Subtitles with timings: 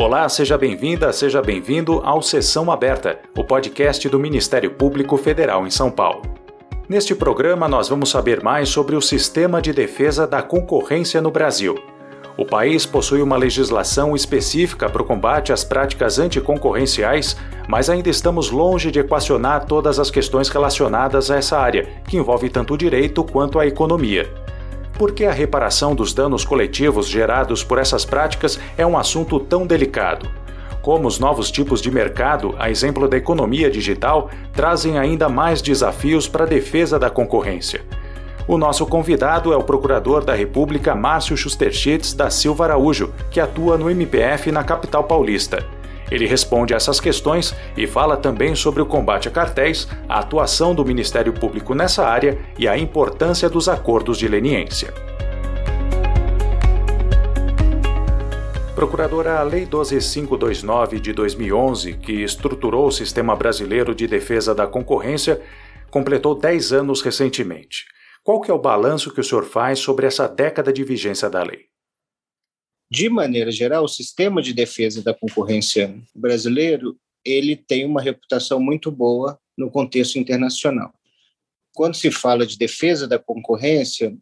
[0.00, 5.70] Olá, seja bem-vinda, seja bem-vindo ao Sessão Aberta, o podcast do Ministério Público Federal em
[5.70, 6.22] São Paulo.
[6.88, 11.74] Neste programa, nós vamos saber mais sobre o sistema de defesa da concorrência no Brasil.
[12.38, 17.36] O país possui uma legislação específica para o combate às práticas anticoncorrenciais,
[17.68, 22.48] mas ainda estamos longe de equacionar todas as questões relacionadas a essa área, que envolve
[22.48, 24.26] tanto o direito quanto a economia.
[25.00, 29.66] Por que a reparação dos danos coletivos gerados por essas práticas é um assunto tão
[29.66, 30.28] delicado?
[30.82, 36.28] Como os novos tipos de mercado, a exemplo da economia digital, trazem ainda mais desafios
[36.28, 37.80] para a defesa da concorrência.
[38.46, 43.78] O nosso convidado é o Procurador da República Márcio Schusterschitz da Silva Araújo, que atua
[43.78, 45.64] no MPF na capital paulista.
[46.10, 50.74] Ele responde a essas questões e fala também sobre o combate a cartéis, a atuação
[50.74, 54.92] do Ministério Público nessa área e a importância dos acordos de leniência.
[58.74, 65.40] Procuradora, a Lei 12529 de 2011, que estruturou o sistema brasileiro de defesa da concorrência,
[65.90, 67.84] completou 10 anos recentemente.
[68.24, 71.42] Qual que é o balanço que o senhor faz sobre essa década de vigência da
[71.42, 71.69] lei?
[72.90, 78.90] De maneira geral, o sistema de defesa da concorrência brasileiro ele tem uma reputação muito
[78.90, 80.92] boa no contexto internacional.
[81.74, 84.16] Quando se fala de defesa da concorrência,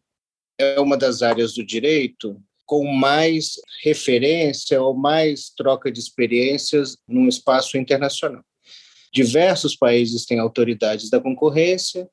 [0.58, 7.27] é uma das áreas do direito com mais referência ou mais troca de experiências num
[7.27, 8.44] espaço internacional.
[9.14, 12.06] Diversos países têm autoridades da concorrência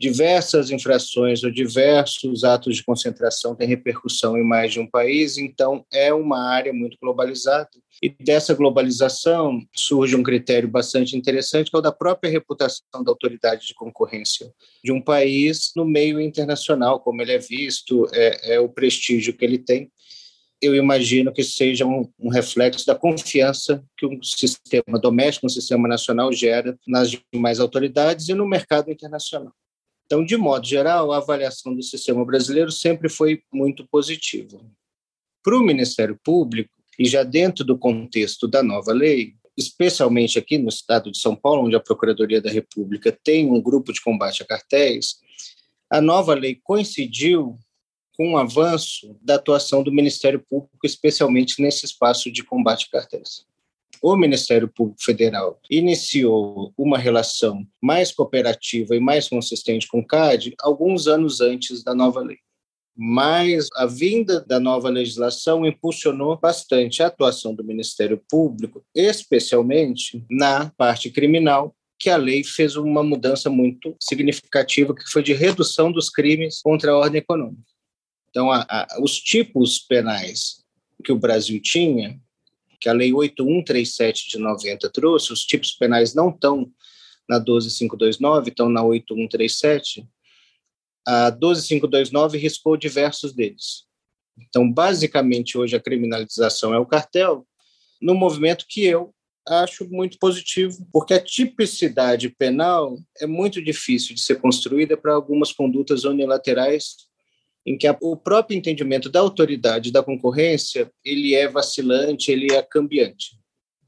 [0.00, 5.84] diversas infrações ou diversos atos de concentração têm repercussão em mais de um país, então
[5.92, 7.68] é uma área muito globalizada.
[8.02, 13.10] E dessa globalização surge um critério bastante interessante, que é o da própria reputação da
[13.10, 14.50] autoridade de concorrência
[14.82, 19.44] de um país no meio internacional, como ele é visto, é, é o prestígio que
[19.44, 19.90] ele tem
[20.62, 25.88] eu imagino que seja um, um, reflexo da confiança que o sistema doméstico, o sistema
[25.88, 29.54] nacional gera nas demais autoridades e no mercado internacional.
[30.10, 34.60] Então, de modo geral, a avaliação do sistema brasileiro sempre foi muito positiva.
[35.40, 40.68] Para o Ministério Público, e já dentro do contexto da nova lei, especialmente aqui no
[40.68, 44.46] estado de São Paulo, onde a Procuradoria da República tem um grupo de combate a
[44.46, 45.20] cartéis,
[45.88, 47.56] a nova lei coincidiu
[48.16, 53.48] com o avanço da atuação do Ministério Público, especialmente nesse espaço de combate a cartéis
[54.02, 60.54] o Ministério Público Federal iniciou uma relação mais cooperativa e mais consistente com o CAD
[60.60, 62.38] alguns anos antes da nova lei.
[62.96, 70.70] Mas a vinda da nova legislação impulsionou bastante a atuação do Ministério Público, especialmente na
[70.70, 76.08] parte criminal, que a lei fez uma mudança muito significativa, que foi de redução dos
[76.08, 77.62] crimes contra a ordem econômica.
[78.30, 80.64] Então, a, a, os tipos penais
[81.04, 82.18] que o Brasil tinha
[82.80, 86.72] que a Lei 8137 de 90 trouxe, os tipos penais não estão
[87.28, 90.06] na 12529, estão na 8137.
[91.06, 93.84] A 12529 riscou diversos deles.
[94.38, 97.46] Então, basicamente, hoje a criminalização é o cartel,
[98.00, 99.14] no movimento que eu
[99.46, 105.52] acho muito positivo, porque a tipicidade penal é muito difícil de ser construída para algumas
[105.52, 107.09] condutas unilaterais
[107.66, 112.62] em que a, o próprio entendimento da autoridade da concorrência ele é vacilante, ele é
[112.62, 113.38] cambiante.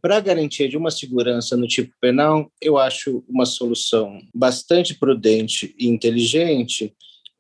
[0.01, 5.87] Para garantia de uma segurança no tipo penal, eu acho uma solução bastante prudente e
[5.87, 6.93] inteligente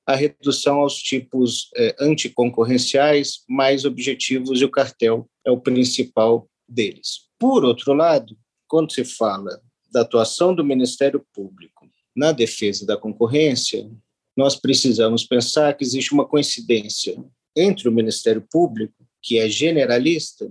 [0.06, 7.28] a redução aos tipos é, anticoncorrenciais mais objetivos e o cartel é o principal deles.
[7.38, 8.36] Por outro lado,
[8.68, 9.60] quando se fala
[9.92, 13.90] da atuação do Ministério Público na defesa da concorrência,
[14.36, 17.16] nós precisamos pensar que existe uma coincidência
[17.54, 20.50] entre o Ministério Público, que é generalista,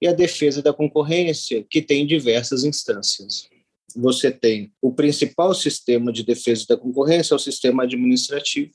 [0.00, 3.48] e a defesa da concorrência, que tem diversas instâncias.
[3.96, 8.72] Você tem o principal sistema de defesa da concorrência, é o sistema administrativo,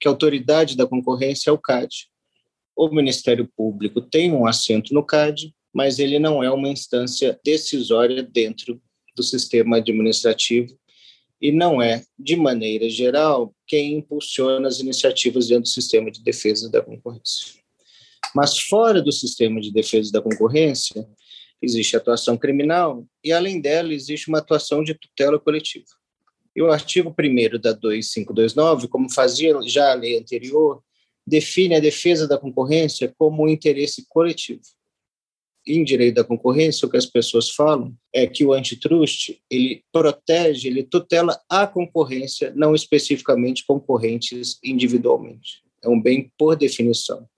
[0.00, 2.08] que a autoridade da concorrência é o CAD.
[2.74, 8.22] O Ministério Público tem um assento no CAD, mas ele não é uma instância decisória
[8.22, 8.80] dentro
[9.14, 10.74] do sistema administrativo
[11.44, 16.70] e não é, de maneira geral, quem impulsiona as iniciativas dentro do sistema de defesa
[16.70, 17.60] da concorrência.
[18.34, 21.06] Mas fora do sistema de defesa da concorrência,
[21.60, 25.84] existe atuação criminal e, além dela, existe uma atuação de tutela coletiva.
[26.56, 30.82] E o artigo 1 da 2529, como fazia já a lei anterior,
[31.26, 34.62] define a defesa da concorrência como um interesse coletivo
[35.66, 40.68] em direito da concorrência, o que as pessoas falam é que o antitrust ele protege,
[40.68, 45.62] ele tutela a concorrência, não especificamente concorrentes individualmente.
[45.82, 47.28] É um bem por definição.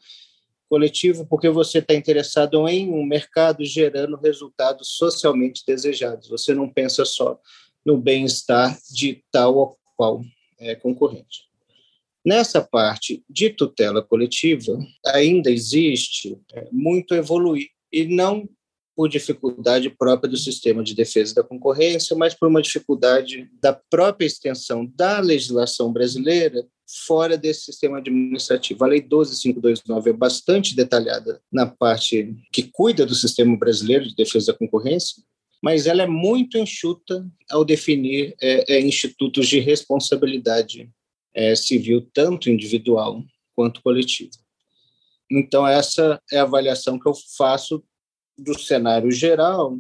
[0.69, 6.29] coletivo porque você está interessado em um mercado gerando resultados socialmente desejados.
[6.29, 7.41] Você não pensa só
[7.85, 10.23] no bem-estar de tal ou qual
[10.59, 11.47] é, concorrente.
[12.25, 14.77] Nessa parte de tutela coletiva,
[15.07, 18.47] ainda existe é, muito evoluir, e não
[18.95, 24.27] por dificuldade própria do sistema de defesa da concorrência, mas por uma dificuldade da própria
[24.27, 26.67] extensão da legislação brasileira
[27.07, 28.85] fora desse sistema administrativo.
[28.85, 34.53] A Lei 12529 é bastante detalhada na parte que cuida do sistema brasileiro de defesa
[34.53, 35.23] da concorrência,
[35.63, 40.91] mas ela é muito enxuta ao definir é, é, institutos de responsabilidade
[41.35, 43.23] é, civil, tanto individual
[43.55, 44.46] quanto coletiva.
[45.31, 47.83] Então, essa é a avaliação que eu faço
[48.39, 49.79] do cenário geral,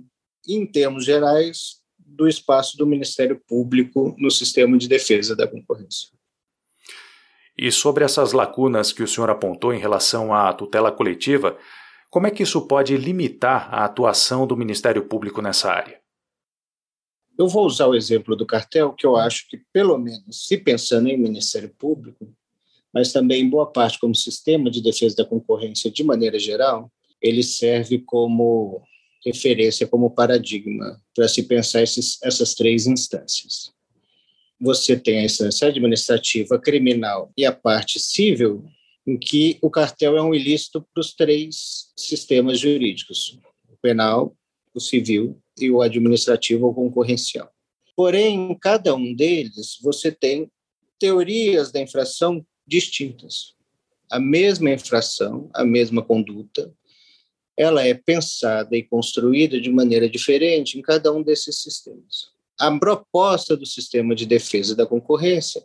[0.48, 6.08] em termos gerais, do espaço do Ministério Público no sistema de defesa da concorrência.
[7.58, 11.56] E sobre essas lacunas que o senhor apontou em relação à tutela coletiva,
[12.10, 16.00] como é que isso pode limitar a atuação do Ministério Público nessa área?
[17.38, 21.08] Eu vou usar o exemplo do cartel, que eu acho que, pelo menos, se pensando
[21.08, 22.34] em Ministério Público,
[22.96, 26.90] mas também boa parte como sistema de defesa da concorrência de maneira geral,
[27.20, 28.82] ele serve como
[29.24, 33.76] referência, como paradigma para se pensar esses, essas três instâncias
[34.60, 38.64] você tem a instância administrativa, criminal e a parte civil,
[39.06, 43.38] em que o cartel é um ilícito para os três sistemas jurídicos:
[43.68, 44.34] o penal,
[44.74, 47.50] o civil e o administrativo ou concorrencial.
[47.94, 50.50] Porém, em cada um deles, você tem
[50.98, 53.54] teorias da infração distintas.
[54.10, 56.72] A mesma infração, a mesma conduta,
[57.56, 62.30] ela é pensada e construída de maneira diferente em cada um desses sistemas.
[62.58, 65.64] A proposta do sistema de defesa da concorrência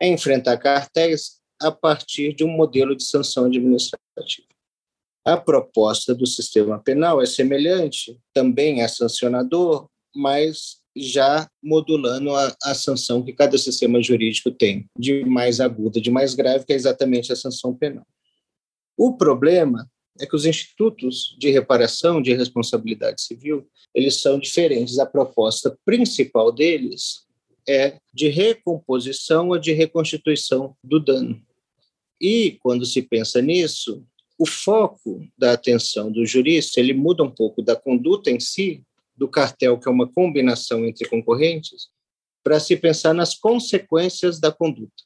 [0.00, 4.48] é enfrentar cartéis a partir de um modelo de sanção administrativa.
[5.24, 12.74] A proposta do sistema penal é semelhante, também é sancionador, mas já modulando a, a,
[12.74, 17.32] sanção que cada sistema jurídico tem, de mais aguda, de mais grave, que é exatamente
[17.32, 18.06] a sanção penal.
[18.96, 19.90] O problema
[20.20, 24.98] é que os institutos de reparação de responsabilidade civil, eles são diferentes.
[24.98, 27.26] A proposta principal deles
[27.66, 31.40] é de recomposição ou de reconstituição do dano.
[32.20, 34.04] E quando se pensa nisso,
[34.38, 38.82] o foco da atenção do jurista, ele muda um pouco da conduta em si,
[39.16, 41.88] do cartel, que é uma combinação entre concorrentes,
[42.42, 45.02] para se pensar nas consequências da conduta.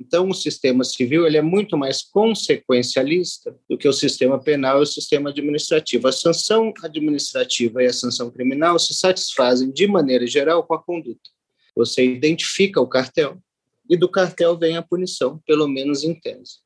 [0.00, 4.82] Então, o sistema civil ele é muito mais consequencialista do que o sistema penal e
[4.82, 6.08] o sistema administrativo.
[6.08, 11.30] A sanção administrativa e a sanção criminal se satisfazem, de maneira geral, com a conduta.
[11.76, 13.40] Você identifica o cartel
[13.88, 16.56] e do cartel vem a punição, pelo menos em tese.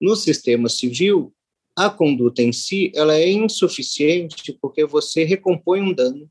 [0.00, 1.34] No sistema civil,
[1.78, 6.28] a conduta em si ela é insuficiente porque você recompõe um dano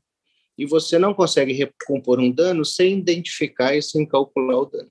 [0.58, 4.90] e você não consegue recompor um dano sem identificar e sem calcular o dano.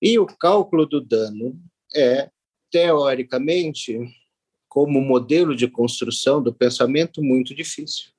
[0.00, 1.60] E o cálculo do dano
[1.94, 2.30] é,
[2.70, 3.98] teoricamente,
[4.66, 8.12] como modelo de construção do pensamento, muito difícil,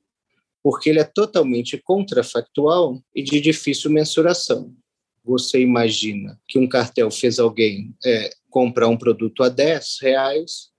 [0.62, 4.72] porque ele é totalmente contrafactual e de difícil mensuração.
[5.24, 10.73] Você imagina que um cartel fez alguém é, comprar um produto a 10 reais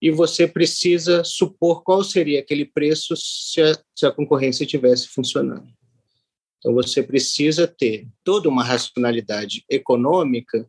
[0.00, 5.66] e você precisa supor qual seria aquele preço se a, se a concorrência estivesse funcionando.
[6.58, 10.68] Então, você precisa ter toda uma racionalidade econômica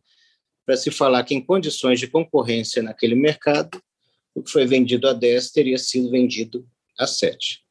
[0.64, 3.80] para se falar que, em condições de concorrência naquele mercado,
[4.34, 6.66] o que foi vendido a 10 teria sido vendido
[6.98, 7.62] a 7.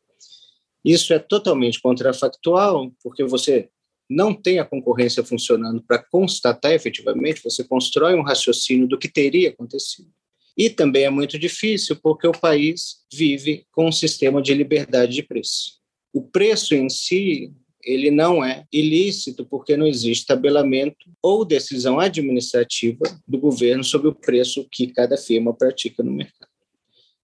[0.83, 3.69] Isso é totalmente contrafactual, porque você
[4.09, 9.49] não tem a concorrência funcionando para constatar efetivamente, você constrói um raciocínio do que teria
[9.49, 10.09] acontecido.
[10.57, 15.23] E também é muito difícil, porque o país vive com um sistema de liberdade de
[15.23, 15.77] preço.
[16.11, 23.05] O preço em si ele não é ilícito porque não existe tabelamento ou decisão administrativa
[23.25, 26.51] do governo sobre o preço que cada firma pratica no mercado.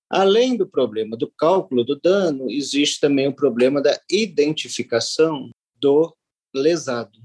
[0.09, 6.15] Além do problema do cálculo do dano, existe também o problema da identificação do
[6.55, 7.19] lesado.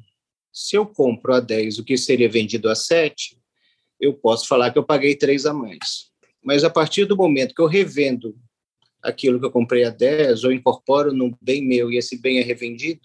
[0.52, 3.37] Se eu compro a 10 o que seria vendido a 7,
[4.00, 6.08] eu posso falar que eu paguei 3 a mais.
[6.42, 8.36] Mas a partir do momento que eu revendo
[9.02, 12.42] aquilo que eu comprei a 10 ou incorporo no bem meu e esse bem é
[12.42, 13.00] revendido,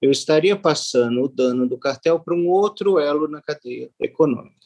[0.00, 4.64] eu estaria passando o dano do cartel para um outro elo na cadeia econômica.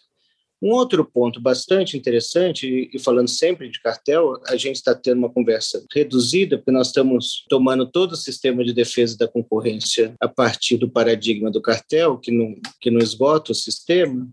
[0.61, 5.31] Um outro ponto bastante interessante, e falando sempre de cartel, a gente está tendo uma
[5.31, 10.77] conversa reduzida, porque nós estamos tomando todo o sistema de defesa da concorrência a partir
[10.77, 14.29] do paradigma do cartel, que não, que não esgota o sistema.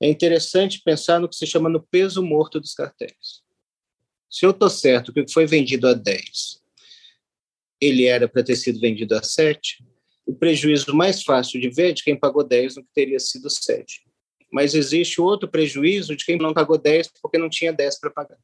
[0.00, 3.42] É interessante pensar no que se chama no peso morto dos cartéis.
[4.28, 6.60] Se eu estou certo que o que foi vendido a 10,
[7.80, 9.84] ele era para ter sido vendido a 7,
[10.26, 13.48] o prejuízo mais fácil de ver é de quem pagou 10 no que teria sido
[13.48, 14.02] 7.
[14.52, 18.38] Mas existe outro prejuízo de quem não pagou 10 porque não tinha 10 para pagar.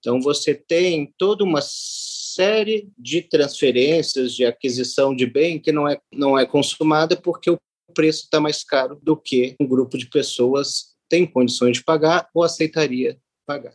[0.00, 6.00] Então, você tem toda uma série de transferências de aquisição de bem que não é,
[6.12, 7.60] não é consumada porque o
[8.00, 12.42] preço está mais caro do que um grupo de pessoas tem condições de pagar ou
[12.42, 13.74] aceitaria pagar.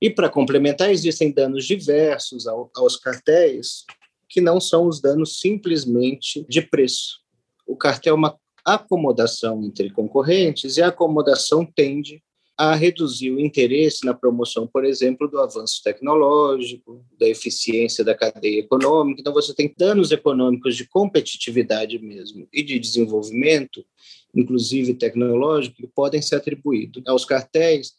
[0.00, 3.84] E, para complementar, existem danos diversos aos cartéis,
[4.26, 7.20] que não são os danos simplesmente de preço.
[7.66, 12.22] O cartel é uma acomodação entre concorrentes e a acomodação tende
[12.60, 18.60] a reduzir o interesse na promoção, por exemplo, do avanço tecnológico, da eficiência da cadeia
[18.60, 19.18] econômica.
[19.18, 23.82] Então, você tem danos econômicos de competitividade mesmo e de desenvolvimento,
[24.34, 27.94] inclusive tecnológico, que podem ser atribuídos aos cartéis.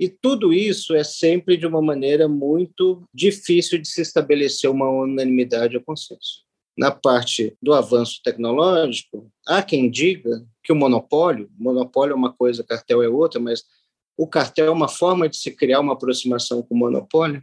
[0.00, 5.76] E tudo isso é sempre de uma maneira muito difícil de se estabelecer uma unanimidade
[5.76, 6.45] ou consenso.
[6.76, 12.62] Na parte do avanço tecnológico, há quem diga que o monopólio, monopólio é uma coisa,
[12.62, 13.64] cartel é outra, mas
[14.16, 17.42] o cartel é uma forma de se criar uma aproximação com o monopólio.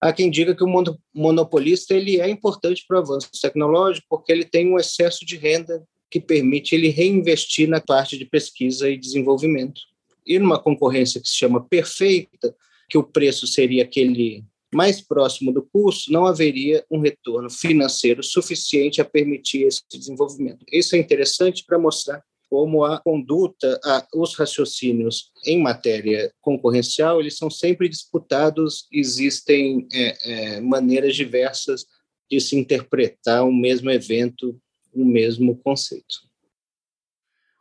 [0.00, 0.84] Há quem diga que o
[1.14, 5.84] monopolista ele é importante para o avanço tecnológico porque ele tem um excesso de renda
[6.10, 9.80] que permite ele reinvestir na parte de pesquisa e desenvolvimento.
[10.24, 12.54] E numa concorrência que se chama perfeita,
[12.88, 14.44] que o preço seria aquele
[14.76, 20.64] mais próximo do custo, não haveria um retorno financeiro suficiente a permitir esse desenvolvimento.
[20.70, 27.36] Isso é interessante para mostrar como a conduta, a, os raciocínios em matéria concorrencial, eles
[27.36, 31.86] são sempre disputados, existem é, é, maneiras diversas
[32.30, 34.56] de se interpretar um mesmo evento,
[34.94, 36.26] um mesmo conceito.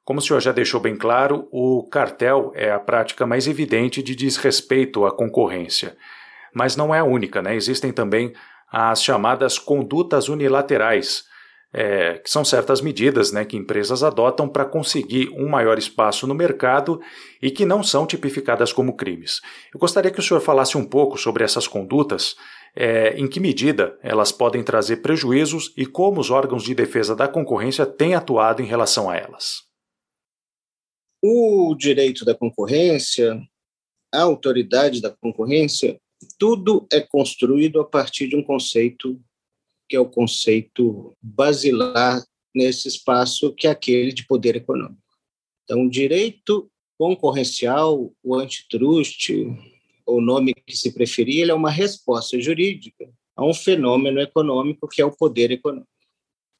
[0.03, 4.15] Como o senhor já deixou bem claro, o cartel é a prática mais evidente de
[4.15, 5.98] desrespeito à concorrência.
[6.55, 7.53] Mas não é a única, né?
[7.53, 8.33] Existem também
[8.71, 11.25] as chamadas condutas unilaterais,
[11.74, 16.33] é, que são certas medidas né, que empresas adotam para conseguir um maior espaço no
[16.33, 17.01] mercado
[17.41, 19.41] e que não são tipificadas como crimes.
[19.74, 22.35] Eu gostaria que o senhor falasse um pouco sobre essas condutas,
[22.74, 27.27] é, em que medida elas podem trazer prejuízos e como os órgãos de defesa da
[27.27, 29.63] concorrência têm atuado em relação a elas.
[31.21, 33.38] O direito da concorrência,
[34.13, 36.00] a autoridade da concorrência,
[36.38, 39.20] tudo é construído a partir de um conceito
[39.88, 42.24] que é o conceito basilar
[42.54, 45.01] nesse espaço, que é aquele de poder econômico.
[45.63, 49.30] Então, direito concorrencial, o antitrust,
[50.06, 55.01] o nome que se preferir, ele é uma resposta jurídica a um fenômeno econômico que
[55.01, 55.89] é o poder econômico.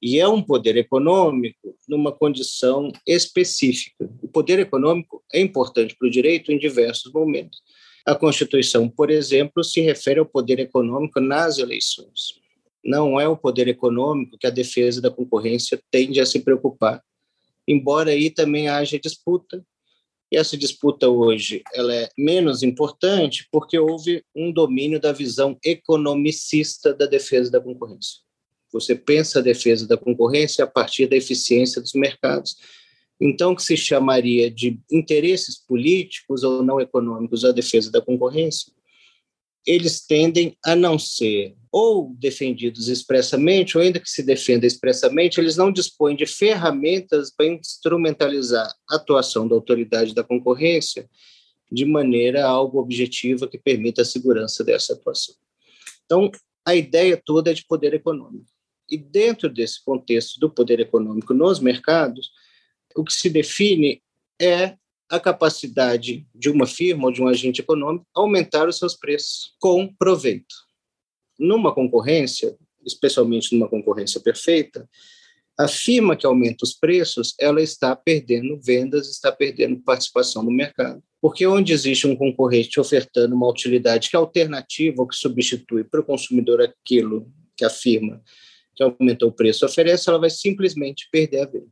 [0.01, 4.10] E é um poder econômico numa condição específica.
[4.22, 7.62] O poder econômico é importante para o direito em diversos momentos.
[8.05, 12.45] A Constituição, por exemplo, se refere ao poder econômico nas eleições
[12.85, 17.03] não é o poder econômico que a defesa da concorrência tende a se preocupar.
[17.67, 19.65] Embora aí também haja disputa,
[20.31, 26.93] e essa disputa hoje ela é menos importante porque houve um domínio da visão economicista
[26.93, 28.19] da defesa da concorrência.
[28.71, 32.55] Você pensa a defesa da concorrência a partir da eficiência dos mercados.
[33.19, 38.75] Então, que se chamaria de interesses políticos ou não econômicos à defesa da concorrência
[39.65, 45.57] eles tendem a não ser ou defendidos expressamente, ou ainda que se defenda expressamente, eles
[45.57, 51.10] não dispõem de ferramentas para instrumentalizar a atuação da autoridade da concorrência
[51.69, 55.36] de maneira algo objetiva que permita a segurança dessa atuação.
[56.05, 56.31] Então,
[56.63, 58.45] a ideia toda é de poder econômico.
[58.89, 62.31] E dentro desse contexto do poder econômico nos mercados,
[62.95, 64.01] o que se define
[64.41, 64.75] é
[65.09, 69.93] a capacidade de uma firma ou de um agente econômico aumentar os seus preços com
[69.93, 70.55] proveito.
[71.37, 74.89] Numa concorrência, especialmente numa concorrência perfeita,
[75.57, 81.01] a firma que aumenta os preços, ela está perdendo vendas, está perdendo participação no mercado.
[81.21, 86.01] Porque onde existe um concorrente ofertando uma utilidade que é alternativa ou que substitui para
[86.01, 88.21] o consumidor aquilo que a firma
[88.75, 91.71] que aumentou o preço oferece, ela vai simplesmente perder a venda.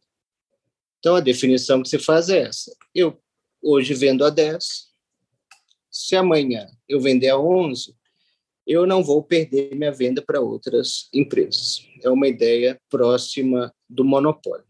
[1.03, 2.73] Então, a definição que se faz é essa.
[2.95, 3.19] Eu
[3.61, 4.87] hoje vendo a 10,
[5.91, 7.93] se amanhã eu vender a 11,
[8.65, 11.85] eu não vou perder minha venda para outras empresas.
[12.01, 14.65] É uma ideia próxima do monopólio.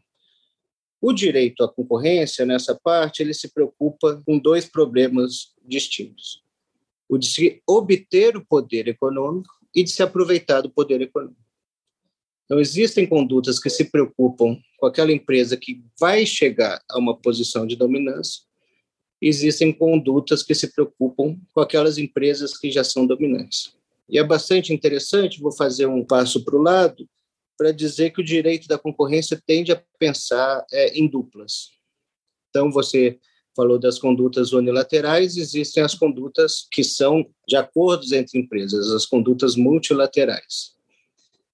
[1.00, 6.44] O direito à concorrência, nessa parte, ele se preocupa com dois problemas distintos:
[7.08, 11.43] o de se obter o poder econômico e de se aproveitar do poder econômico.
[12.53, 17.65] Então, existem condutas que se preocupam com aquela empresa que vai chegar a uma posição
[17.65, 18.43] de dominância,
[19.19, 23.75] existem condutas que se preocupam com aquelas empresas que já são dominantes.
[24.07, 27.10] E é bastante interessante, vou fazer um passo para o lado,
[27.57, 31.72] para dizer que o direito da concorrência tende a pensar é, em duplas.
[32.51, 33.17] Então, você
[33.55, 39.55] falou das condutas unilaterais, existem as condutas que são de acordos entre empresas, as condutas
[39.55, 40.73] multilaterais.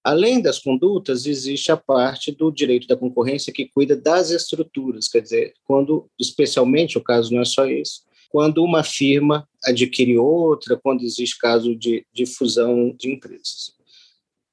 [0.02, 5.20] Além das condutas, existe a parte do direito da concorrência que cuida das estruturas, quer
[5.20, 11.02] dizer, quando, especialmente, o caso não é só isso, quando uma firma adquire outra, quando
[11.02, 13.74] existe caso de, de fusão de empresas.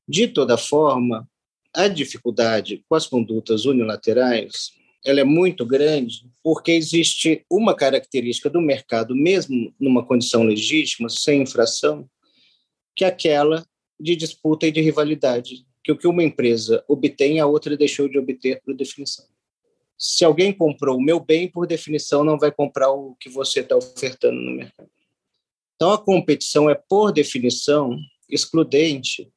[0.07, 1.27] De toda forma,
[1.73, 4.71] a dificuldade com as condutas unilaterais
[5.07, 11.43] ela é muito grande porque existe uma característica do mercado, mesmo numa condição legítima, sem
[11.43, 12.09] infração,
[12.93, 13.65] que é aquela
[13.99, 18.17] de disputa e de rivalidade, que o que uma empresa obtém, a outra deixou de
[18.17, 19.25] obter por definição.
[19.97, 23.75] Se alguém comprou o meu bem, por definição, não vai comprar o que você está
[23.75, 24.89] ofertando no mercado.
[25.75, 27.97] Então, a competição é, por definição,
[28.29, 29.31] excludente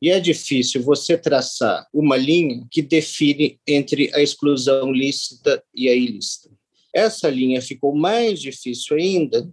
[0.00, 5.94] e é difícil você traçar uma linha que define entre a exclusão lícita e a
[5.94, 6.50] ilícita.
[6.94, 9.50] Essa linha ficou mais difícil ainda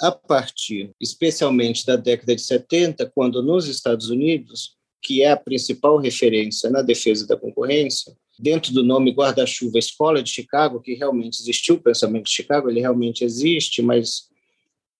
[0.00, 5.98] a partir, especialmente da década de 70, quando nos Estados Unidos, que é a principal
[5.98, 11.76] referência na defesa da concorrência, dentro do nome guarda-chuva Escola de Chicago, que realmente existiu
[11.76, 14.28] o pensamento de Chicago, ele realmente existe, mas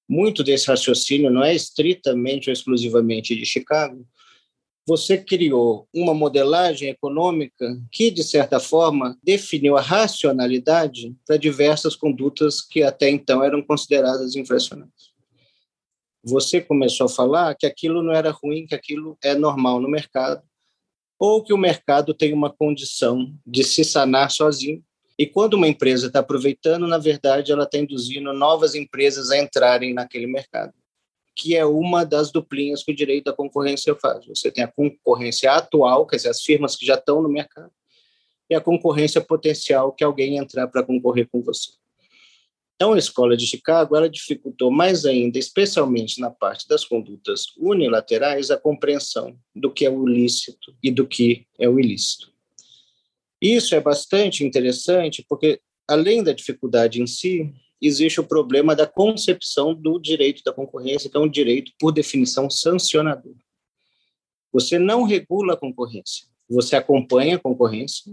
[0.09, 4.07] muito desse raciocínio não é estritamente ou exclusivamente de Chicago,
[4.87, 12.61] você criou uma modelagem econômica que, de certa forma, definiu a racionalidade para diversas condutas
[12.61, 15.13] que até então eram consideradas infracionais.
[16.23, 20.43] Você começou a falar que aquilo não era ruim, que aquilo é normal no mercado,
[21.19, 24.83] ou que o mercado tem uma condição de se sanar sozinho.
[25.19, 29.95] E quando uma empresa está aproveitando, na verdade, ela está induzindo novas empresas a entrarem
[29.95, 30.73] naquele mercado
[31.37, 34.25] que é uma das duplinhas que o direito da concorrência faz.
[34.25, 37.71] Você tem a concorrência atual, quer dizer, as firmas que já estão no mercado,
[38.49, 41.73] e a concorrência potencial, que alguém entrar para concorrer com você.
[42.75, 48.51] Então, a escola de Chicago ela dificultou mais ainda, especialmente na parte das condutas unilaterais,
[48.51, 52.33] a compreensão do que é o lícito e do que é o ilícito.
[53.41, 59.75] Isso é bastante interessante, porque, além da dificuldade em si, existe o problema da concepção
[59.75, 63.35] do direito da concorrência, que é um direito, por definição, sancionador.
[64.53, 68.11] Você não regula a concorrência, você acompanha a concorrência,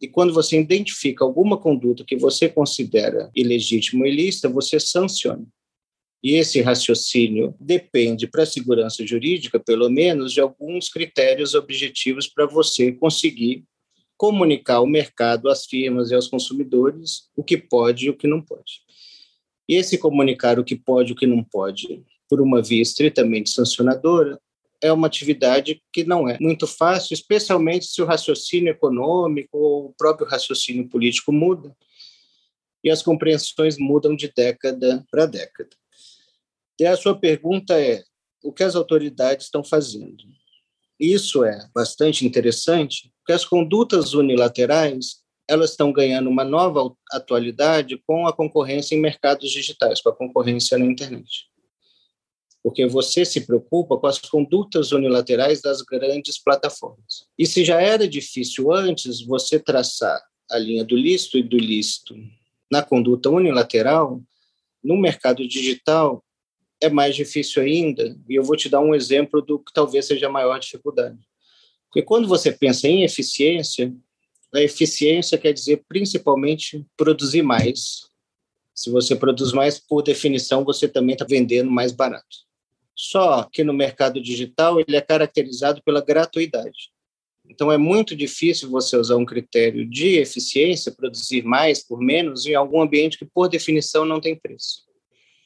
[0.00, 5.46] e quando você identifica alguma conduta que você considera ilegítima ou ilícita, você sanciona.
[6.22, 12.46] E esse raciocínio depende, para a segurança jurídica, pelo menos, de alguns critérios objetivos para
[12.46, 13.64] você conseguir
[14.16, 18.40] comunicar ao mercado, às firmas e aos consumidores o que pode e o que não
[18.40, 18.83] pode.
[19.68, 23.50] E esse comunicar o que pode e o que não pode por uma via estritamente
[23.50, 24.40] sancionadora
[24.80, 29.94] é uma atividade que não é muito fácil, especialmente se o raciocínio econômico ou o
[29.96, 31.74] próprio raciocínio político muda
[32.82, 35.70] e as compreensões mudam de década para década.
[36.78, 38.04] E a sua pergunta é:
[38.42, 40.22] o que as autoridades estão fazendo?
[41.00, 48.26] Isso é bastante interessante, porque as condutas unilaterais elas estão ganhando uma nova atualidade com
[48.26, 51.46] a concorrência em mercados digitais, com a concorrência na internet.
[52.62, 57.26] Porque você se preocupa com as condutas unilaterais das grandes plataformas.
[57.38, 62.14] E se já era difícil antes você traçar a linha do lícito e do ilícito
[62.70, 64.22] na conduta unilateral,
[64.82, 66.24] no mercado digital
[66.80, 70.26] é mais difícil ainda, e eu vou te dar um exemplo do que talvez seja
[70.26, 71.18] a maior dificuldade.
[71.86, 73.94] Porque quando você pensa em eficiência,
[74.54, 78.08] a eficiência quer dizer principalmente produzir mais.
[78.74, 82.44] Se você produz mais, por definição, você também está vendendo mais barato.
[82.94, 86.92] Só que no mercado digital ele é caracterizado pela gratuidade.
[87.48, 92.54] Então é muito difícil você usar um critério de eficiência, produzir mais por menos, em
[92.54, 94.84] algum ambiente que, por definição, não tem preço.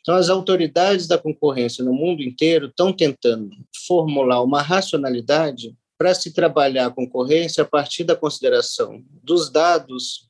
[0.00, 3.54] Então, as autoridades da concorrência no mundo inteiro estão tentando
[3.86, 10.28] formular uma racionalidade para se trabalhar a concorrência a partir da consideração dos dados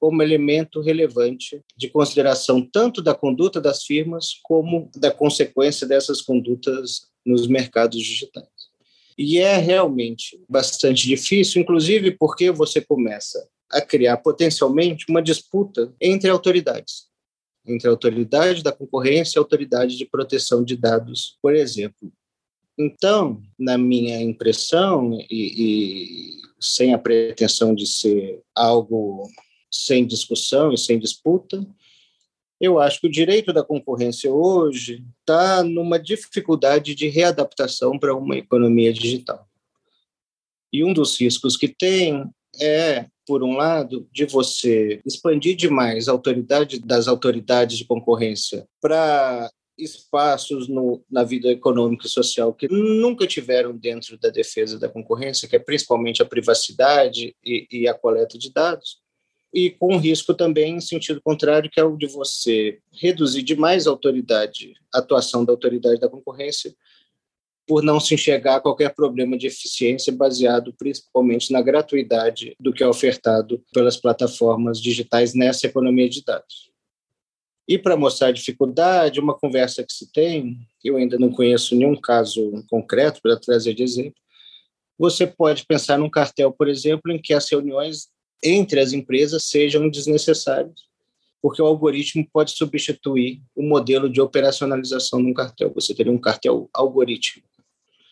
[0.00, 7.08] como elemento relevante de consideração tanto da conduta das firmas como da consequência dessas condutas
[7.24, 8.48] nos mercados digitais.
[9.16, 16.28] E é realmente bastante difícil, inclusive porque você começa a criar potencialmente uma disputa entre
[16.28, 17.06] autoridades,
[17.64, 22.12] entre a autoridade da concorrência e a autoridade de proteção de dados, por exemplo.
[22.78, 29.28] Então, na minha impressão, e, e sem a pretensão de ser algo
[29.70, 31.64] sem discussão e sem disputa,
[32.60, 38.36] Eu acho que o direito da concorrência hoje está numa dificuldade de readaptação para uma
[38.36, 39.46] economia digital.
[40.72, 42.24] E um dos riscos que tem
[42.60, 49.50] é, por um lado, de você expandir demais a autoridade das autoridades de concorrência para
[49.76, 55.48] espaços no, na vida econômica e social que nunca tiveram dentro da defesa da concorrência,
[55.48, 59.02] que é principalmente a privacidade e, e a coleta de dados,
[59.52, 63.90] e com risco também em sentido contrário, que é o de você reduzir demais a
[63.90, 66.74] autoridade, a atuação da autoridade da concorrência,
[67.66, 72.86] por não se enxergar qualquer problema de eficiência baseado principalmente na gratuidade do que é
[72.86, 76.73] ofertado pelas plataformas digitais nessa economia de dados.
[77.66, 81.98] E para mostrar a dificuldade, uma conversa que se tem, eu ainda não conheço nenhum
[81.98, 84.20] caso concreto para trazer de exemplo,
[84.98, 88.08] você pode pensar num cartel, por exemplo, em que as reuniões
[88.42, 90.82] entre as empresas sejam desnecessárias,
[91.40, 95.72] porque o algoritmo pode substituir o modelo de operacionalização de um cartel.
[95.74, 97.48] Você teria um cartel algorítmico.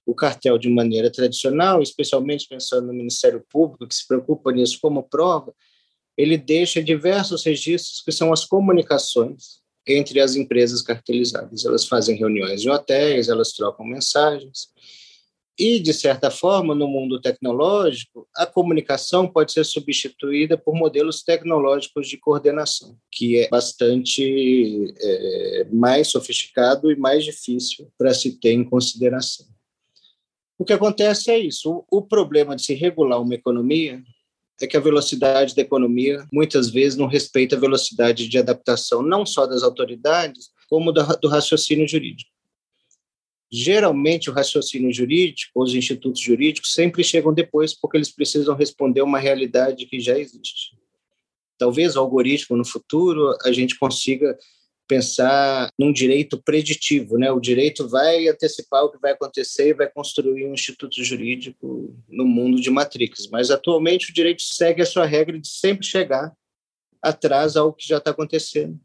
[0.05, 5.03] O cartel, de maneira tradicional, especialmente pensando no Ministério Público, que se preocupa nisso como
[5.03, 5.55] prova,
[6.22, 11.64] ele deixa diversos registros que são as comunicações entre as empresas cartelizadas.
[11.64, 14.68] Elas fazem reuniões em hotéis, elas trocam mensagens.
[15.58, 22.08] E, de certa forma, no mundo tecnológico, a comunicação pode ser substituída por modelos tecnológicos
[22.08, 28.64] de coordenação, que é bastante é, mais sofisticado e mais difícil para se ter em
[28.64, 29.46] consideração.
[30.58, 34.02] O que acontece é isso: o, o problema de se regular uma economia
[34.64, 39.27] é que a velocidade da economia muitas vezes não respeita a velocidade de adaptação, não
[39.27, 42.31] só das autoridades, como do, raciocínio jurídico.
[43.51, 49.18] Geralmente, o raciocínio jurídico, os institutos jurídicos, sempre chegam depois, porque eles precisam responder uma
[49.18, 50.77] realidade que já existe.
[51.59, 54.38] Talvez o algoritmo no futuro a gente consiga
[54.92, 57.33] pensar num direito preditivo, né?
[57.33, 62.26] O direito vai antecipar o que vai acontecer e vai construir um instituto jurídico no
[62.26, 63.26] mundo de Matrix.
[63.33, 66.31] Mas atualmente o direito segue a sua regra de sempre chegar
[67.00, 68.78] atrás ao que já está acontecendo,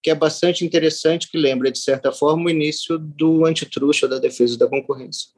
[0.00, 4.20] que é bastante interessante, que lembra de certa forma o início do antitruste ou da
[4.20, 5.28] defesa da concorrência,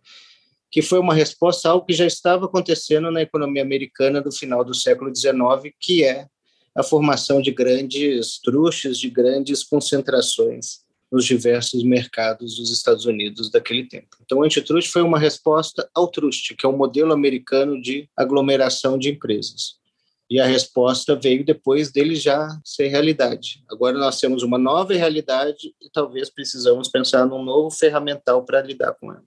[0.70, 4.74] que foi uma resposta ao que já estava acontecendo na economia americana do final do
[4.74, 6.26] século XIX, que é
[6.74, 13.87] a formação de grandes truches, de grandes concentrações nos diversos mercados dos Estados Unidos daquele
[13.87, 14.16] tempo.
[14.20, 18.08] Então, o antitruste foi uma resposta ao truste, que é o um modelo americano de
[18.16, 19.76] aglomeração de empresas.
[20.28, 23.62] E a resposta veio depois dele já ser realidade.
[23.70, 28.94] Agora nós temos uma nova realidade e talvez precisamos pensar num novo ferramental para lidar
[28.94, 29.24] com ela.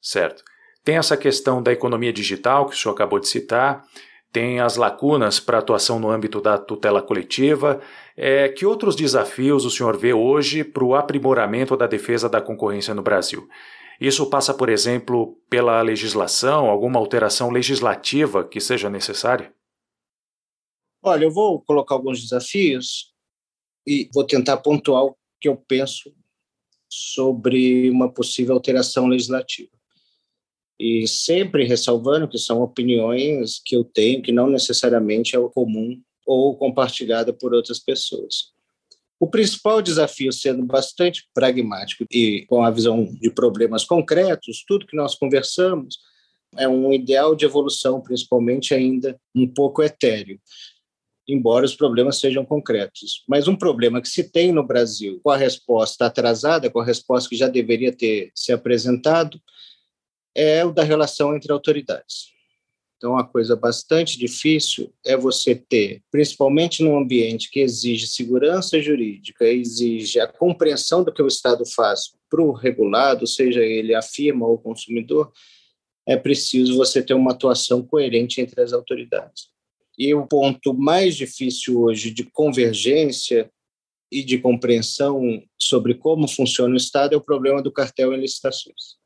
[0.00, 0.42] Certo.
[0.82, 3.86] Tem essa questão da economia digital que o senhor acabou de citar
[4.34, 7.80] tem as lacunas para atuação no âmbito da tutela coletiva.
[8.16, 12.92] É, que outros desafios o senhor vê hoje para o aprimoramento da defesa da concorrência
[12.92, 13.48] no Brasil?
[14.00, 19.54] Isso passa, por exemplo, pela legislação, alguma alteração legislativa que seja necessária?
[21.00, 23.14] Olha, eu vou colocar alguns desafios
[23.86, 26.12] e vou tentar pontuar o que eu penso
[26.88, 29.73] sobre uma possível alteração legislativa
[30.78, 36.00] e sempre ressalvando que são opiniões que eu tenho que não necessariamente é o comum
[36.26, 38.54] ou compartilhada por outras pessoas.
[39.20, 44.96] O principal desafio, sendo bastante pragmático e com a visão de problemas concretos, tudo que
[44.96, 45.98] nós conversamos
[46.56, 50.38] é um ideal de evolução, principalmente ainda um pouco etéreo,
[51.26, 53.24] embora os problemas sejam concretos.
[53.28, 57.28] Mas um problema que se tem no Brasil, com a resposta atrasada, com a resposta
[57.28, 59.40] que já deveria ter se apresentado,
[60.34, 62.34] é o da relação entre autoridades.
[62.96, 69.44] Então, uma coisa bastante difícil é você ter, principalmente num ambiente que exige segurança jurídica,
[69.44, 74.46] exige a compreensão do que o Estado faz para o regulado, seja ele a firma
[74.46, 75.30] ou o consumidor,
[76.06, 79.48] é preciso você ter uma atuação coerente entre as autoridades.
[79.98, 83.50] E o ponto mais difícil hoje de convergência
[84.10, 89.03] e de compreensão sobre como funciona o Estado é o problema do cartel em licitações.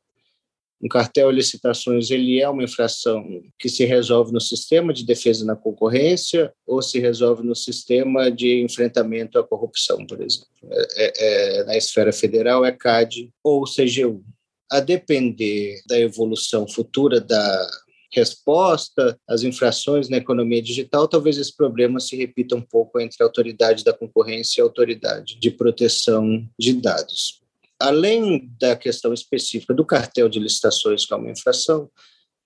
[0.81, 3.23] Um cartel de licitações ele é uma infração
[3.59, 8.61] que se resolve no sistema de defesa na concorrência ou se resolve no sistema de
[8.61, 10.47] enfrentamento à corrupção, por exemplo.
[10.71, 14.23] É, é, é na esfera federal é CAD ou CGU.
[14.71, 17.69] A depender da evolução futura da
[18.13, 23.25] resposta às infrações na economia digital, talvez esse problema se repita um pouco entre a
[23.25, 27.39] autoridade da concorrência e a autoridade de proteção de dados
[27.79, 31.89] além da questão específica do cartel de licitações, que é uma infração,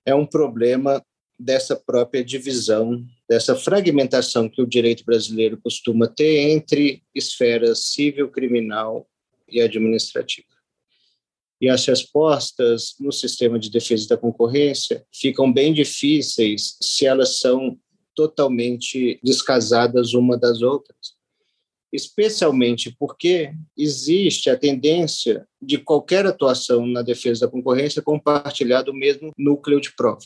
[0.06, 1.04] é um problema
[1.40, 9.10] dessa própria divisão dessa fragmentação que o direito brasileiro costuma ter entre esferas civil, criminal
[9.50, 10.48] e administrativa.
[11.60, 17.80] E as respostas no sistema de defesa da concorrência ficam bem difíceis se elas são
[18.14, 21.13] totalmente descasadas uma das outras
[21.94, 29.32] especialmente porque existe a tendência de qualquer atuação na defesa da concorrência compartilhar do mesmo
[29.38, 30.26] núcleo de prova.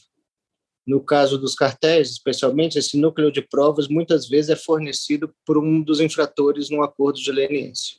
[0.87, 5.81] No caso dos cartéis, especialmente, esse núcleo de provas muitas vezes é fornecido por um
[5.81, 7.97] dos infratores no acordo de leniência.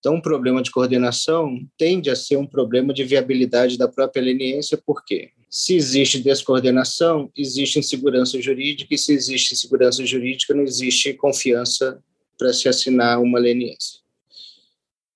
[0.00, 4.78] Então, um problema de coordenação tende a ser um problema de viabilidade da própria leniência,
[4.84, 12.02] porque se existe descoordenação, existe insegurança jurídica, e se existe insegurança jurídica, não existe confiança
[12.38, 14.00] para se assinar uma leniência.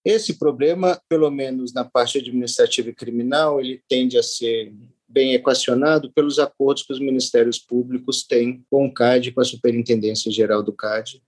[0.04, 4.72] Esse problema, pelo menos na parte administrativa e criminal, ele tende a ser
[5.08, 10.30] bem equacionado pelos acordos que os ministérios públicos têm com o CAD, com a Superintendência
[10.30, 11.22] Geral do CAD,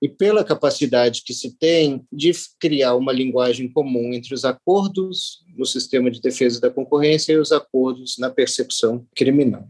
[0.00, 5.64] e pela capacidade que se tem de criar uma linguagem comum entre os acordos no
[5.64, 9.68] sistema de defesa da concorrência e os acordos na percepção criminal.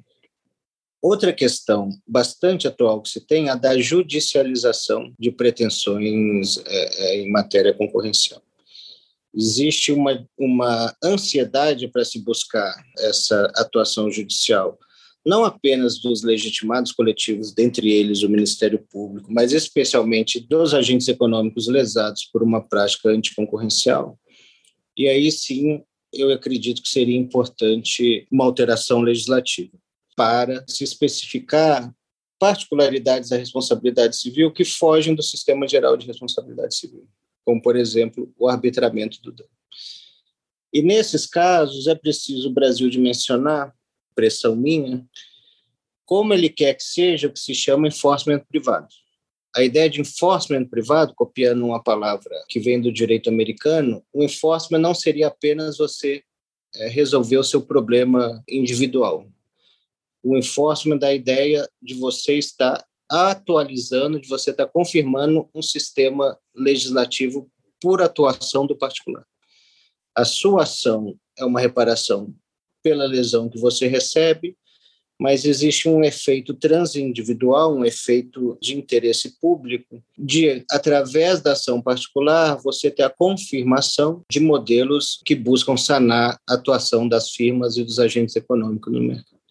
[1.02, 7.20] Outra questão bastante atual que se tem é a da judicialização de pretensões é, é,
[7.20, 8.40] em matéria concorrencial.
[9.34, 14.78] Existe uma, uma ansiedade para se buscar essa atuação judicial,
[15.26, 21.66] não apenas dos legitimados coletivos, dentre eles o Ministério Público, mas especialmente dos agentes econômicos
[21.66, 24.16] lesados por uma prática anticoncorrencial.
[24.96, 29.81] E aí sim, eu acredito que seria importante uma alteração legislativa
[30.16, 31.92] para se especificar
[32.38, 37.06] particularidades da responsabilidade civil que fogem do sistema geral de responsabilidade civil,
[37.44, 39.50] como, por exemplo, o arbitramento do dano.
[40.72, 43.72] E nesses casos é preciso o Brasil dimensionar,
[44.14, 45.06] pressão minha,
[46.04, 48.88] como ele quer que seja o que se chama enforcement privado.
[49.54, 54.80] A ideia de enforcement privado, copiando uma palavra que vem do direito americano, o enforcement
[54.80, 56.22] não seria apenas você
[56.74, 59.26] é, resolver o seu problema individual,
[60.22, 67.50] o enforcement da ideia de você estar atualizando, de você estar confirmando um sistema legislativo
[67.80, 69.26] por atuação do particular.
[70.14, 72.34] A sua ação é uma reparação
[72.82, 74.56] pela lesão que você recebe,
[75.18, 82.60] mas existe um efeito transindividual, um efeito de interesse público, de, através da ação particular,
[82.62, 87.98] você ter a confirmação de modelos que buscam sanar a atuação das firmas e dos
[87.98, 89.41] agentes econômicos no mercado.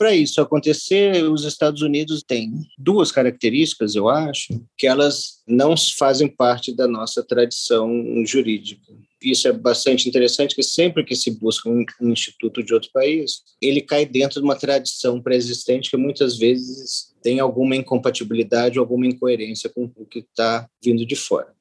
[0.00, 6.26] Para isso acontecer, os Estados Unidos têm duas características, eu acho, que elas não fazem
[6.26, 8.94] parte da nossa tradição jurídica.
[9.22, 13.42] Isso é bastante interessante, que sempre que se busca um, um instituto de outro país,
[13.60, 19.68] ele cai dentro de uma tradição pré-existente que muitas vezes tem alguma incompatibilidade, alguma incoerência
[19.68, 21.52] com o que está vindo de fora.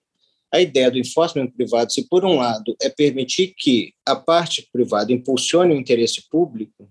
[0.49, 5.11] A ideia do enforcement privado, se por um lado é permitir que a parte privada
[5.11, 6.89] impulsione o interesse público,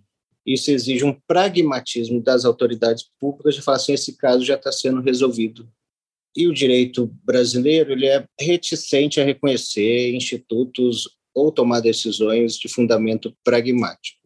[0.48, 5.02] isso exige um pragmatismo das autoridades públicas de falar assim, esse caso já está sendo
[5.02, 5.70] resolvido.
[6.34, 13.37] E o direito brasileiro ele é reticente a reconhecer institutos ou tomar decisões de fundamento
[13.44, 14.18] pragmático.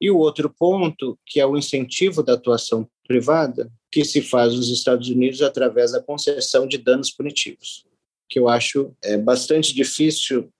[0.00, 4.70] E o outro ponto, que é o incentivo da atuação privada, que se faz nos
[4.70, 7.84] Estados Unidos através da concessão de danos punitivos,
[8.28, 10.50] que eu acho é bastante difícil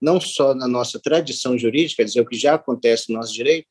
[0.00, 3.68] não só na nossa tradição jurídica, quer dizer, o que já acontece no nosso direito,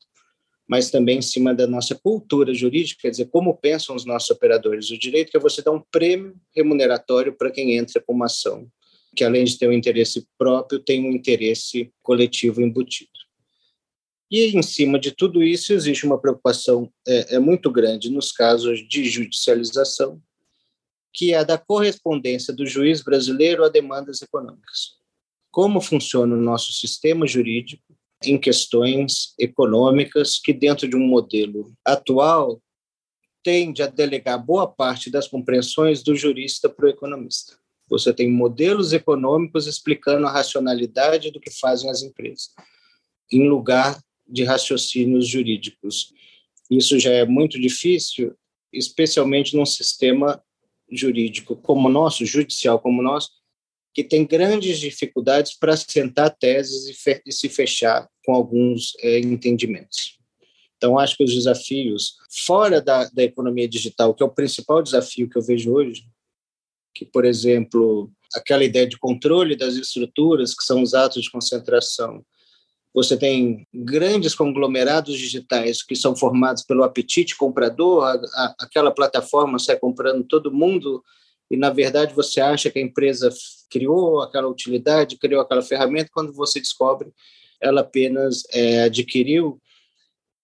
[0.68, 4.88] mas também em cima da nossa cultura jurídica, quer dizer, como pensam os nossos operadores
[4.88, 8.70] do direito, que é você dar um prêmio remuneratório para quem entra com uma ação,
[9.16, 13.10] que além de ter um interesse próprio, tem um interesse coletivo embutido.
[14.30, 18.88] E em cima de tudo isso existe uma preocupação é, é muito grande nos casos
[18.88, 20.22] de judicialização,
[21.12, 24.99] que é a da correspondência do juiz brasileiro a demandas econômicas
[25.50, 27.82] como funciona o nosso sistema jurídico
[28.22, 32.60] em questões econômicas que, dentro de um modelo atual,
[33.42, 37.58] tende a delegar boa parte das compreensões do jurista para o economista.
[37.88, 42.50] Você tem modelos econômicos explicando a racionalidade do que fazem as empresas,
[43.32, 46.12] em lugar de raciocínios jurídicos.
[46.70, 48.36] Isso já é muito difícil,
[48.72, 50.40] especialmente num sistema
[50.90, 53.39] jurídico como o nosso, judicial como o nosso,
[53.92, 59.18] que tem grandes dificuldades para sentar teses e, fe e, se fechar com alguns é,
[59.18, 60.18] entendimentos.
[60.76, 65.28] Então, acho que os desafios fora da, da economia digital, que é o principal desafio
[65.28, 66.04] que eu vejo hoje,
[66.94, 72.24] que, por exemplo, aquela ideia de controle das estruturas, que são os atos de concentração,
[72.92, 79.58] você tem grandes conglomerados digitais que são formados pelo apetite comprador, a, a, aquela plataforma
[79.58, 81.02] sai comprando todo mundo
[81.50, 83.28] e, na verdade, você acha que a empresa
[83.68, 87.12] criou aquela utilidade, criou aquela ferramenta, quando você descobre,
[87.60, 89.60] ela apenas é, adquiriu.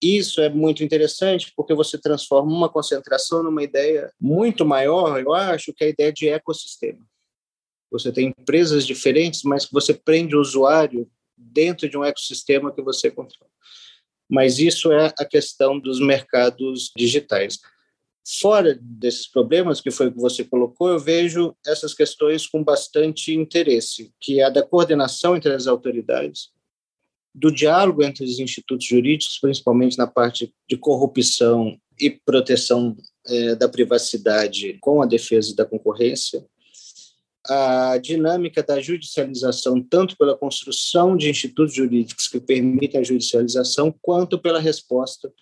[0.02, 5.72] Isso é muito interessante porque você transforma uma concentração numa ideia muito maior, eu acho,
[5.72, 7.00] que é a ideia de ecossistema.
[7.90, 13.10] Você tem empresas diferentes, mas você prende o usuário dentro de um ecossistema que você
[13.10, 13.50] controla.
[14.28, 17.60] Mas isso é a questão dos mercados digitais.
[18.28, 23.32] Fora desses problemas, que foi o que você colocou, eu vejo essas questões com bastante
[23.32, 26.50] interesse, que é a da coordenação entre as autoridades,
[27.32, 32.96] do diálogo entre os institutos jurídicos, principalmente na parte de corrupção e proteção
[33.28, 36.44] é, da privacidade com a defesa da concorrência,
[37.46, 44.36] a dinâmica da judicialização, tanto pela construção de institutos jurídicos que permitem a judicialização, quanto
[44.36, 45.32] pela resposta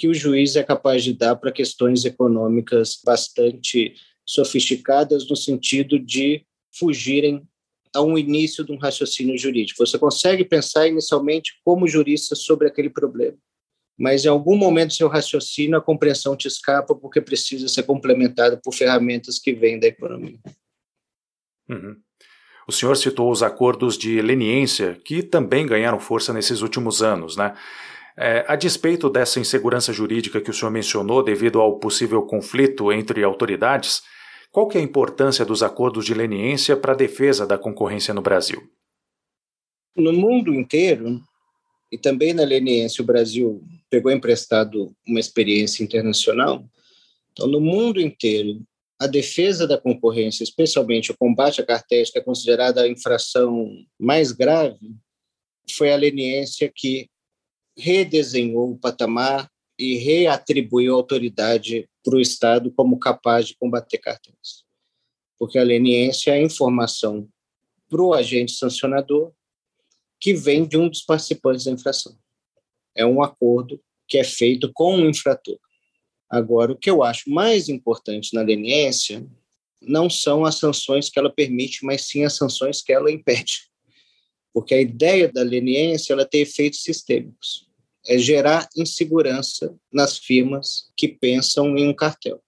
[0.00, 6.42] que o juiz é capaz de dar para questões econômicas bastante sofisticadas, no sentido de
[6.74, 7.46] fugirem
[7.94, 9.86] a um início de um raciocínio jurídico.
[9.86, 13.36] Você consegue pensar inicialmente como jurista sobre aquele problema,
[13.98, 18.72] mas em algum momento seu raciocínio a compreensão te escapa porque precisa ser complementada por
[18.72, 20.38] ferramentas que vêm da economia.
[21.68, 21.94] Uhum.
[22.66, 27.54] O senhor citou os acordos de leniência, que também ganharam força nesses últimos anos, né?
[28.22, 33.24] É, a despeito dessa insegurança jurídica que o senhor mencionou devido ao possível conflito entre
[33.24, 34.02] autoridades,
[34.52, 38.20] qual que é a importância dos acordos de leniência para a defesa da concorrência no
[38.20, 38.70] Brasil?
[39.96, 41.18] No mundo inteiro,
[41.90, 46.62] e também na leniência, o Brasil pegou emprestado uma experiência internacional.
[47.32, 48.60] Então, no mundo inteiro,
[49.00, 53.66] a defesa da concorrência, especialmente o combate a cartéis, que é considerada a infração
[53.98, 54.94] mais grave,
[55.74, 57.09] foi a leniência que
[57.80, 64.64] redesenhou o patamar e reatribuiu autoridade para o Estado como capaz de combater cartéis.
[65.38, 67.26] Porque a leniência é a informação
[67.88, 69.32] para o agente sancionador
[70.20, 72.14] que vem de um dos participantes da infração.
[72.94, 75.58] É um acordo que é feito com o infrator.
[76.28, 79.26] Agora, o que eu acho mais importante na leniência
[79.80, 83.70] não são as sanções que ela permite, mas sim as sanções que ela impede.
[84.52, 87.69] Porque a ideia da leniência ela tem efeitos sistêmicos.
[88.06, 92.42] É gerar insegurança nas firmas que pensam em um cartel.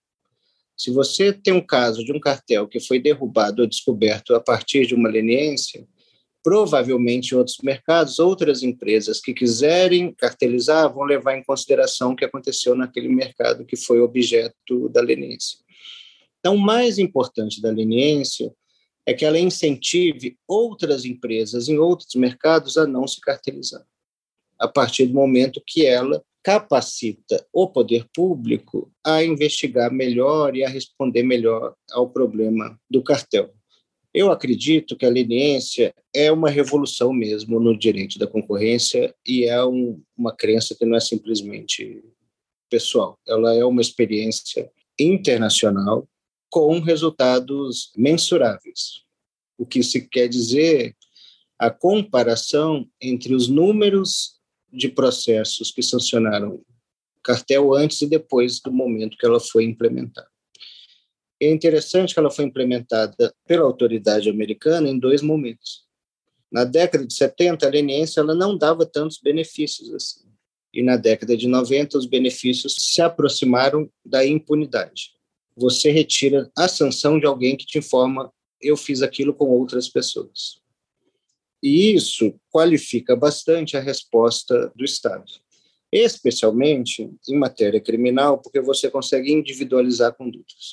[0.77, 4.87] Se você tem um caso de um cartel que foi derrubado ou descoberto a partir
[4.87, 5.87] de uma leniência,
[6.43, 12.25] provavelmente em outros mercados, outras empresas que quiserem cartelizar vão levar em consideração o que
[12.25, 15.59] aconteceu naquele mercado que foi objeto da leniência.
[16.41, 18.53] Então, o mais importante da leniência
[19.07, 23.85] é que ela incentive outras empresas em outros mercados a não se cartelizar,
[24.63, 30.69] a partir do momento que ela capacita o poder público a investigar melhor e a
[30.69, 33.53] responder melhor ao problema do cartel.
[34.15, 39.65] Eu acredito que a leniência é uma revolução mesmo no direito da concorrência e é
[39.65, 42.01] um, uma crença que não é simplesmente
[42.71, 43.19] pessoal.
[43.27, 46.07] Ela é uma experiência internacional
[46.49, 49.03] com resultados mensuráveis.
[49.59, 50.95] O que se quer dizer
[51.59, 54.41] a comparação entre os números
[54.73, 56.61] de processos que sancionaram
[57.23, 60.29] cartel antes e depois do momento que ela foi implementada.
[61.41, 65.85] É interessante que ela foi implementada pela autoridade americana em dois momentos.
[66.51, 70.31] Na década de 70, a leniência ela não dava tantos benefícios assim.
[70.73, 75.11] E na década de 90, os benefícios se aproximaram da impunidade.
[75.57, 78.33] Você retira a sanção de alguém que te informa
[78.63, 80.62] eu fiz aquilo com outras pessoas.
[81.63, 85.25] E isso qualifica bastante a resposta do Estado,
[85.93, 90.73] especialmente em matéria criminal, porque você consegue individualizar condutas.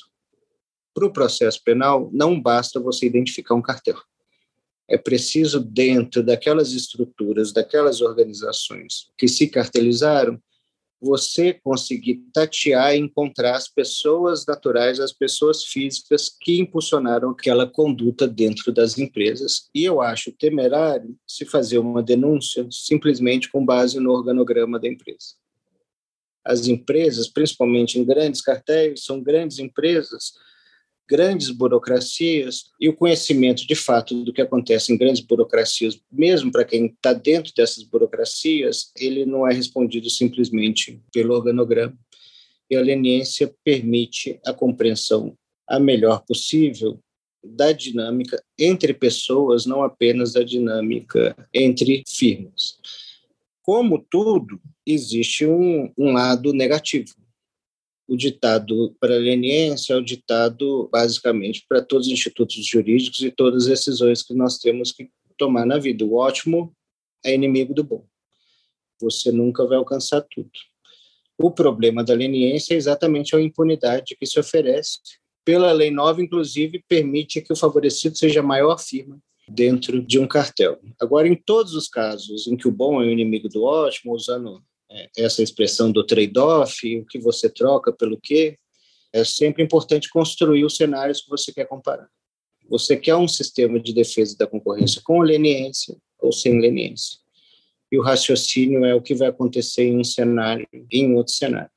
[0.92, 3.96] Para o processo penal, não basta você identificar um cartel.
[4.88, 10.42] É preciso, dentro daquelas estruturas, daquelas organizações que se cartelizaram,
[11.00, 18.28] você conseguir tatear e encontrar as pessoas naturais, as pessoas físicas que impulsionaram aquela conduta
[18.28, 19.70] dentro das empresas.
[19.74, 25.34] E eu acho temerário se fazer uma denúncia simplesmente com base no organograma da empresa.
[26.44, 30.32] As empresas, principalmente em grandes cartéis, são grandes empresas
[31.10, 36.64] grandes burocracias e o conhecimento de fato do que acontece em grandes burocracias, mesmo para
[36.64, 41.98] quem está dentro dessas burocracias, ele não é respondido simplesmente pelo organograma.
[42.70, 45.36] E a leniência permite a compreensão
[45.66, 47.00] a melhor possível
[47.42, 52.78] da dinâmica entre pessoas, não apenas da dinâmica entre firmas.
[53.62, 57.19] como tudo, existe um, um lado negativo.
[58.10, 63.62] O ditado para leniência é o ditado, basicamente, para todos os institutos jurídicos e todas
[63.62, 65.08] as decisões que nós temos que
[65.38, 66.04] tomar na vida.
[66.04, 66.74] O ótimo
[67.24, 68.04] é inimigo do bom.
[69.00, 70.50] Você nunca vai alcançar tudo.
[71.38, 74.98] O problema da leniência é exatamente a impunidade que se oferece.
[75.44, 80.80] Pela lei nova, inclusive, permite que o favorecido seja maior firma dentro de um cartel.
[81.00, 84.60] Agora, em todos os casos em que o bom é o inimigo do ótimo, usando
[85.16, 88.58] essa expressão do trade-off, o que você troca pelo quê,
[89.12, 92.08] é sempre importante construir os cenários que você quer comparar.
[92.68, 97.20] Você quer um sistema de defesa da concorrência com leniência ou sem leniência
[97.90, 101.70] e o raciocínio é o que vai acontecer em um cenário e em outro cenário.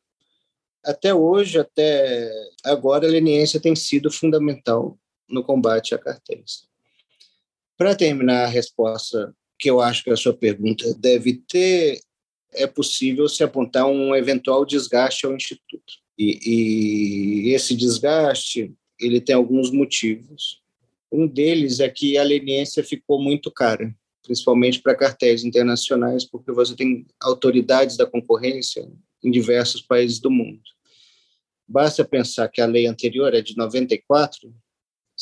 [0.84, 2.30] Até hoje, até
[2.64, 4.98] agora, a leniência tem sido fundamental
[5.28, 6.68] no combate a cartéis.
[7.76, 12.00] Para terminar a resposta que eu acho que a sua pergunta deve ter,
[12.56, 15.94] é possível se apontar um eventual desgaste ao Instituto.
[16.18, 20.62] E, e esse desgaste ele tem alguns motivos.
[21.12, 23.94] Um deles é que a leniência ficou muito cara
[24.24, 28.90] principalmente para cartéis internacionais, porque você tem autoridades da concorrência
[29.24, 30.62] em diversos países do mundo.
[31.68, 34.54] Basta pensar que a lei anterior é de 94,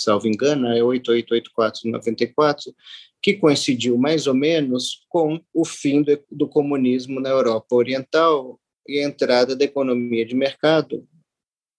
[0.01, 2.75] salvo engano, é 8884 de 94,
[3.21, 8.99] que coincidiu mais ou menos com o fim do, do comunismo na Europa Oriental e
[8.99, 11.07] a entrada da economia de mercado,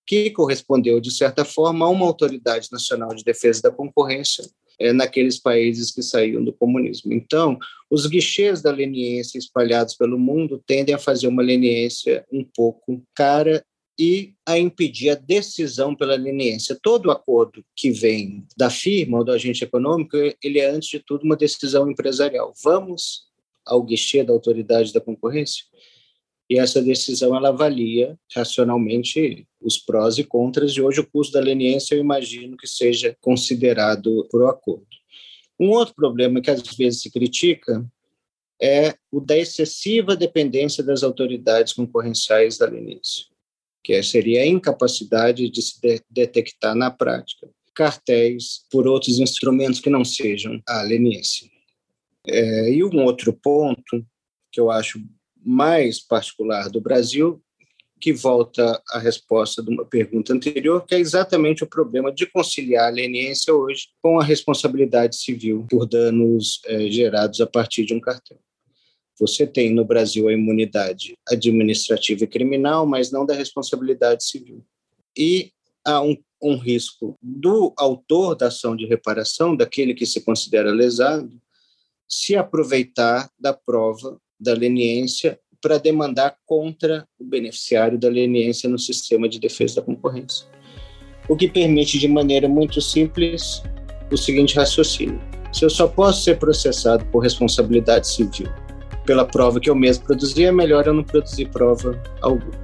[0.06, 4.44] que correspondeu, de certa forma, a uma autoridade nacional de defesa da concorrência
[4.78, 7.12] é, naqueles países que saíram do comunismo.
[7.12, 7.58] Então,
[7.90, 13.64] os guichês da leniência espalhados pelo mundo tendem a fazer uma leniência um pouco cara
[13.98, 16.78] e a impedir a decisão pela leniência.
[16.80, 21.24] Todo acordo que vem da firma ou do agente econômico, ele é, antes de tudo,
[21.24, 22.52] uma decisão empresarial.
[22.62, 23.26] Vamos
[23.64, 25.64] ao guichê da autoridade da concorrência?
[26.52, 31.40] e essa decisão ela avalia racionalmente os prós e contras, e hoje o custo da
[31.40, 34.86] leniência eu imagino que seja considerado por acordo.
[35.58, 37.82] Um outro problema que às vezes se critica
[38.60, 43.24] é o da excessiva dependência das autoridades concorrenciais da leniência,
[43.82, 49.90] que seria a incapacidade de se de detectar na prática cartéis por outros instrumentos que
[49.90, 51.48] não sejam a leniência.
[52.26, 54.04] É, e um outro ponto
[54.50, 55.02] que eu acho
[55.44, 57.42] mais particular do Brasil,
[58.00, 62.88] que volta à resposta de uma pergunta anterior, que é exatamente o problema de conciliar
[62.88, 68.00] a leniência hoje com a responsabilidade civil por danos é, gerados a partir de um
[68.00, 68.38] cartel.
[69.22, 74.64] Você tem no Brasil a imunidade administrativa e criminal, mas não da responsabilidade civil.
[75.16, 75.52] E
[75.86, 81.40] há um, um risco do autor da ação de reparação, daquele que se considera lesado,
[82.08, 89.28] se aproveitar da prova da leniência para demandar contra o beneficiário da leniência no sistema
[89.28, 90.48] de defesa da concorrência.
[91.28, 93.62] O que permite, de maneira muito simples,
[94.10, 95.20] o seguinte raciocínio:
[95.52, 98.48] se eu só posso ser processado por responsabilidade civil
[99.04, 102.62] pela prova que eu mesmo produzi, é melhor eu não produzir prova alguma.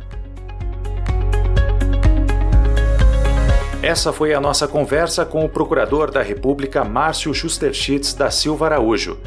[3.82, 9.18] Essa foi a nossa conversa com o Procurador da República Márcio Schusterschitz da Silva Araújo.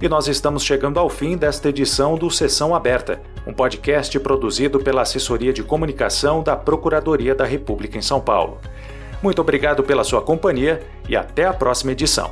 [0.00, 5.02] E nós estamos chegando ao fim desta edição do Sessão Aberta, um podcast produzido pela
[5.02, 8.60] Assessoria de Comunicação da Procuradoria da República em São Paulo.
[9.22, 12.30] Muito obrigado pela sua companhia e até a próxima edição.